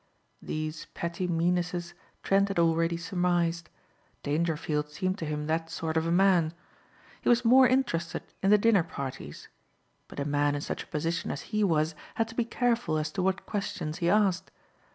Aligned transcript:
These 0.41 0.87
petty 0.95 1.27
meannesses 1.27 1.93
Trent 2.23 2.47
had 2.47 2.57
already 2.57 2.97
surmised. 2.97 3.69
Dangerfield 4.23 4.89
seemed 4.89 5.19
to 5.19 5.25
him 5.27 5.45
that 5.45 5.69
sort 5.69 5.95
of 5.95 6.07
a 6.07 6.11
man. 6.11 6.55
He 7.21 7.29
was 7.29 7.45
more 7.45 7.67
interested 7.67 8.23
in 8.41 8.49
the 8.49 8.57
dinner 8.57 8.81
parties. 8.81 9.47
But 10.07 10.19
a 10.19 10.25
man 10.25 10.55
in 10.55 10.61
such 10.61 10.81
a 10.81 10.87
position 10.87 11.29
as 11.29 11.41
he 11.53 11.63
was 11.63 11.93
had 12.15 12.27
to 12.29 12.33
be 12.35 12.45
careful 12.45 12.97
as 12.97 13.11
to 13.11 13.21
what 13.21 13.45
questions 13.45 13.99
he 13.99 14.09
asked. 14.09 14.49